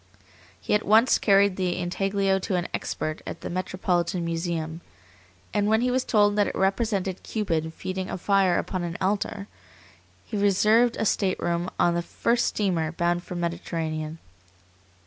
He 0.59 0.73
at 0.73 0.83
once 0.83 1.19
carried 1.19 1.57
the 1.57 1.77
intaglio 1.77 2.39
to 2.39 2.55
an 2.55 2.67
expert 2.73 3.21
at 3.27 3.41
the 3.41 3.51
Metropolitan 3.51 4.25
Museum, 4.25 4.81
and 5.53 5.67
when 5.67 5.81
he 5.81 5.91
was 5.91 6.03
told 6.03 6.35
that 6.37 6.47
it 6.47 6.55
represented 6.55 7.21
Cupid 7.21 7.71
feeding 7.75 8.09
a 8.09 8.17
fire 8.17 8.57
upon 8.57 8.81
an 8.83 8.97
altar, 8.99 9.45
he 10.25 10.35
reserved 10.37 10.97
a 10.97 11.05
stateroom 11.05 11.69
on 11.77 11.93
the 11.93 12.01
first 12.01 12.47
steamer 12.47 12.91
bound 12.91 13.21
for 13.23 13.35
the 13.35 13.41
Mediterranean. 13.41 14.17